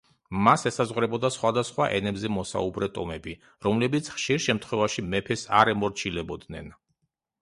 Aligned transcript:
მას 0.45 0.61
ესაზღვრებოდა 0.69 1.29
სხვადასხვა 1.35 1.89
ენებზე 1.97 2.31
მოსაუბრე 2.37 2.89
ტომები, 2.95 3.35
რომლებიც 3.67 4.11
ხშირ 4.15 4.43
შემთხვევაში 4.49 5.05
მეფეს 5.13 5.45
არ 5.61 5.73
ემორჩილებოდნენ. 5.75 6.75